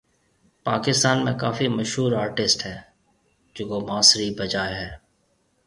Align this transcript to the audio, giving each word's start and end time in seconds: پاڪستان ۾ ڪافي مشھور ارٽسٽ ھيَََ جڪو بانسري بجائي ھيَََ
پاڪستان 0.67 1.17
۾ 1.27 1.33
ڪافي 1.43 1.65
مشھور 1.77 2.11
ارٽسٽ 2.23 2.59
ھيَََ 2.67 2.75
جڪو 3.55 3.77
بانسري 3.87 4.27
بجائي 4.39 4.73
ھيَََ 4.79 4.89